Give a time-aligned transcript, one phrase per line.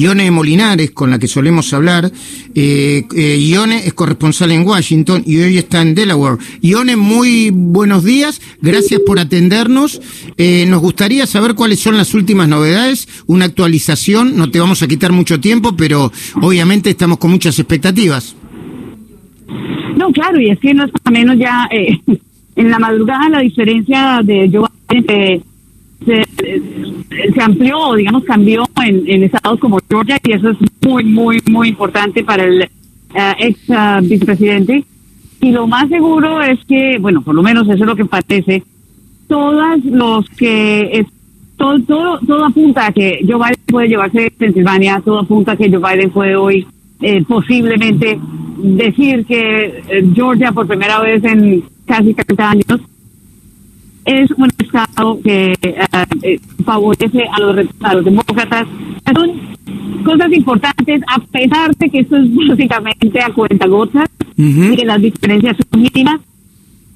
[0.00, 2.08] Ione Molinares, con la que solemos hablar.
[2.54, 6.38] Eh, eh, Ione es corresponsal en Washington y hoy está en Delaware.
[6.62, 10.00] Ione, muy buenos días, gracias por atendernos.
[10.36, 14.86] Eh, nos gustaría saber cuáles son las últimas novedades, una actualización, no te vamos a
[14.86, 16.12] quitar mucho tiempo, pero
[16.42, 18.36] obviamente estamos con muchas expectativas.
[19.96, 21.98] No, claro, y es que no es menos ya eh,
[22.54, 25.42] en la madrugada la diferencia de Joe se,
[27.38, 32.24] se amplió, digamos, cambió en, estados como Georgia y eso es muy, muy, muy importante
[32.24, 34.84] para el uh, ex uh, vicepresidente.
[35.40, 38.64] Y lo más seguro es que, bueno, por lo menos eso es lo que parece,
[39.28, 41.06] todos los que, es,
[41.56, 45.70] todo, todo, todo apunta a que Joe Biden puede llevarse Pensilvania, todo apunta a que
[45.70, 46.66] Joe Biden puede hoy
[47.00, 48.18] eh, posiblemente
[48.56, 52.80] decir que eh, Georgia por primera vez en casi 30 años
[54.08, 58.66] es un estado que uh, favorece a los, a los demócratas.
[59.14, 59.30] Son
[60.02, 64.72] cosas importantes, a pesar de que esto es básicamente a cuenta gotas uh -huh.
[64.72, 66.20] y que las diferencias son mínimas.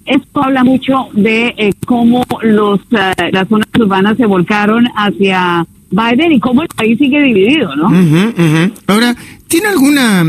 [0.06, 6.33] Esto habla mucho de eh, cómo los uh, las zonas urbanas se volcaron hacia Biden
[6.33, 7.89] y cómo el país sigue dividido, ¿no?
[7.89, 9.14] Uh -huh, Ahora,
[9.47, 10.25] ¿tiene alguna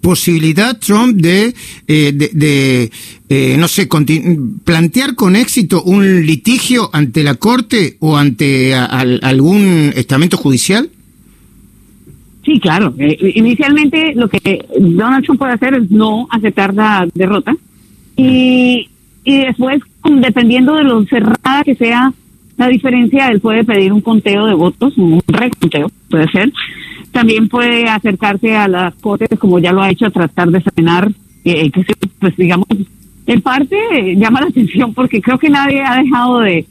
[0.00, 1.54] posibilidad Trump de,
[1.86, 2.90] eh, de, de
[3.28, 3.88] eh, no sé,
[4.64, 10.90] plantear con éxito un litigio ante la Corte o ante a, a, algún estamento judicial?
[12.44, 12.94] Sí, claro.
[12.98, 17.54] Eh, inicialmente lo que Donald Trump puede hacer es no aceptar la derrota
[18.16, 18.88] y,
[19.24, 22.12] y después, dependiendo de lo cerrada que sea
[22.56, 26.52] la diferencia, él puede pedir un conteo de votos, un reconteo, puede ser
[27.12, 31.10] también puede acercarse a las cortes, como ya lo ha hecho, a tratar de frenar,
[31.44, 31.84] eh, que
[32.18, 32.66] pues digamos,
[33.26, 36.66] en parte eh, llama la atención porque creo que nadie ha dejado de,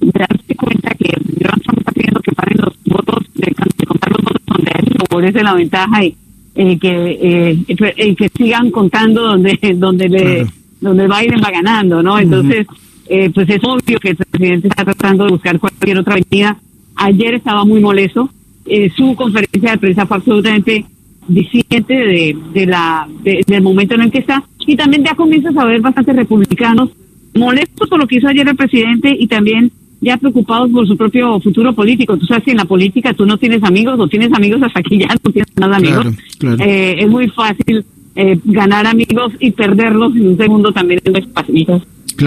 [0.00, 4.12] de darse cuenta que Donald Trump está pidiendo que paren los votos, de, de contar
[4.12, 6.16] los votos donde él favorece la ventaja y
[6.56, 7.56] eh, que
[7.96, 10.50] eh, que sigan contando donde donde le claro.
[10.80, 12.18] donde Biden va ganando, ¿no?
[12.18, 12.76] Entonces, uh -huh.
[13.08, 16.56] eh, pues es obvio que el presidente está tratando de buscar cualquier otra avenida.
[16.96, 18.30] Ayer estaba muy molesto
[18.66, 20.84] eh, su conferencia de prensa fue absolutamente
[21.28, 25.56] disidente de, de la de, del momento en el que está y también ya comienzas
[25.56, 26.90] a ver bastantes republicanos
[27.34, 31.40] molestos por lo que hizo ayer el presidente y también ya preocupados por su propio
[31.40, 32.16] futuro político.
[32.16, 34.98] Tú sabes que en la política tú no tienes amigos o tienes amigos hasta que
[34.98, 36.02] ya no tienes nada amigos.
[36.38, 36.70] Claro, claro.
[36.70, 41.22] Eh, es muy fácil eh, ganar amigos y perderlos en un segundo también es muy
[41.32, 41.64] fácil.
[41.64, 41.82] Claro.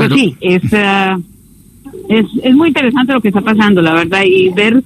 [0.10, 1.22] Pues sí, es, uh,
[2.10, 4.84] es, es muy interesante lo que está pasando, la verdad, y ver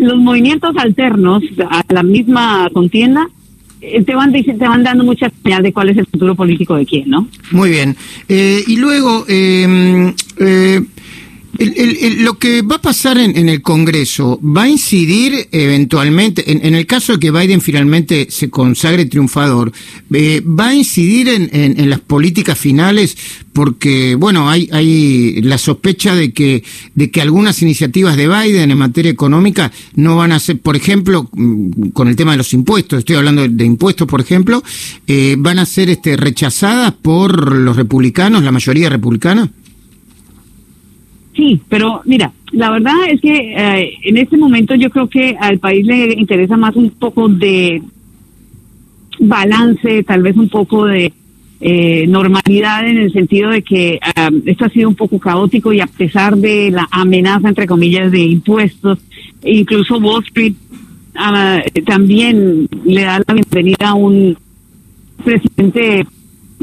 [0.00, 3.28] los movimientos alternos a la misma contienda
[3.80, 7.08] te van, te van dando muchas señales de cuál es el futuro político de quién,
[7.08, 7.28] ¿no?
[7.50, 7.96] Muy bien.
[8.28, 10.80] Eh, y luego, eh, eh,
[11.60, 16.74] el, lo que va a pasar en, el Congreso va a incidir eventualmente, en, en,
[16.74, 19.70] el caso de que Biden finalmente se consagre triunfador,
[20.12, 23.16] eh, va a incidir en, las políticas finales
[23.52, 26.62] porque, bueno, hay, hay la sospecha de que,
[26.94, 31.28] de que algunas iniciativas de Biden en materia económica no van a ser, por ejemplo,
[31.32, 34.62] mm, con el tema de los impuestos, estoy hablando de impuestos, por ejemplo,
[35.06, 39.50] eh, van a ser este, rechazadas por los republicanos, la mayoría republicana.
[41.40, 45.58] Sí, pero mira, la verdad es que eh, en este momento yo creo que al
[45.58, 47.80] país le interesa más un poco de
[49.18, 51.10] balance, tal vez un poco de
[51.62, 55.80] eh, normalidad en el sentido de que um, esto ha sido un poco caótico y
[55.80, 58.98] a pesar de la amenaza, entre comillas, de impuestos,
[59.42, 60.52] incluso Wall Street
[61.14, 64.36] uh, también le da la bienvenida a un
[65.24, 66.04] presidente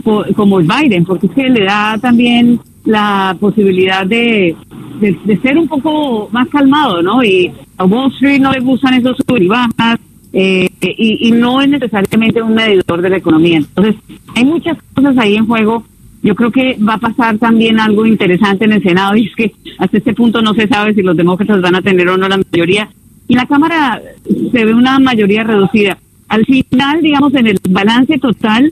[0.04, 4.56] como Biden, porque es que le da también la posibilidad de,
[5.02, 7.22] de, ser un poco más calmado, ¿no?
[7.22, 10.00] Y a Wall Street no le gustan esos sub y bajas,
[10.32, 13.58] eh, y, no es necesariamente un medidor de la economía.
[13.58, 13.96] Entonces,
[14.36, 15.84] hay muchas cosas ahí en juego.
[16.24, 19.52] Yo creo que va a pasar también algo interesante en el Senado, y es que
[19.78, 22.40] hasta este punto no se sabe si los demócratas van a tener o no la
[22.52, 22.90] mayoría.
[23.28, 25.98] Y la Cámara se ve una mayoría reducida.
[26.30, 28.72] Al final, digamos, en el balance total,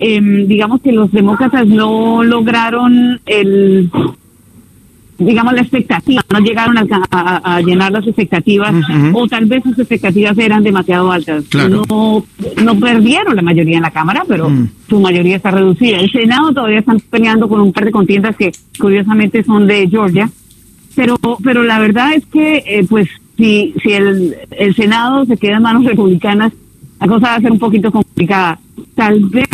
[0.00, 3.90] eh, digamos que los demócratas no lograron el
[5.18, 9.10] digamos la expectativa, no llegaron a, a, a llenar las expectativas uh -huh.
[9.14, 11.44] o tal vez sus expectativas eran demasiado altas.
[11.50, 11.82] Claro.
[11.88, 12.24] No,
[12.64, 14.68] no perdieron la mayoría en la Cámara, pero uh -huh.
[14.88, 15.98] su mayoría está reducida.
[15.98, 20.30] El Senado todavía están peleando con un par de contiendas que curiosamente son de Georgia,
[20.96, 25.56] pero pero la verdad es que eh, pues si si el, el Senado se queda
[25.56, 26.52] en manos republicanas,
[26.98, 28.58] la cosa va a ser un poquito complicada.
[28.94, 29.48] Tal vez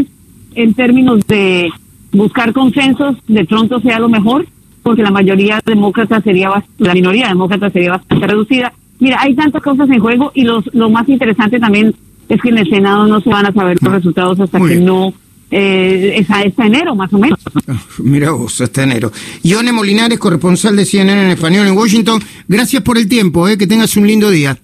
[0.57, 1.71] en términos de
[2.13, 4.47] buscar consensos, de pronto sea lo mejor,
[4.83, 9.89] porque la mayoría demócrata sería, la minoría demócrata sería bastante reducida, Mira, hay tantas cosas
[9.91, 11.95] en juego y los, lo más interesante también
[12.29, 15.13] es que en el Senado no se van a saber los resultados hasta que no
[15.51, 17.39] eh, es hasta enero más o menos.
[17.69, 19.13] Ah, mira vos, hasta enero.
[19.43, 23.67] Ione Molinares, corresponsal de CNN en español en Washington, gracias por el tiempo, eh, que
[23.67, 24.59] tengas un lindo día.